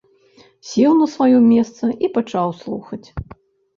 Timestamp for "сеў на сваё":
0.69-1.37